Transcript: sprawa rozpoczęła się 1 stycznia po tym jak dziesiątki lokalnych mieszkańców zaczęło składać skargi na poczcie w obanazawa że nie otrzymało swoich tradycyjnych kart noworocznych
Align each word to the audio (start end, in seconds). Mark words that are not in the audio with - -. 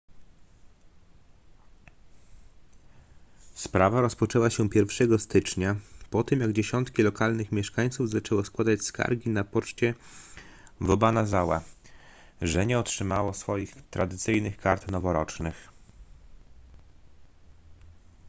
sprawa 3.55 4.01
rozpoczęła 4.01 4.49
się 4.49 4.67
1 4.75 5.19
stycznia 5.19 5.75
po 6.09 6.23
tym 6.23 6.39
jak 6.39 6.51
dziesiątki 6.53 7.03
lokalnych 7.03 7.51
mieszkańców 7.51 8.09
zaczęło 8.09 8.45
składać 8.45 8.81
skargi 8.83 9.29
na 9.29 9.43
poczcie 9.43 9.93
w 10.79 10.89
obanazawa 10.89 11.63
że 12.41 12.65
nie 12.65 12.79
otrzymało 12.79 13.33
swoich 13.33 13.75
tradycyjnych 13.89 14.57
kart 14.57 14.91
noworocznych 14.91 15.69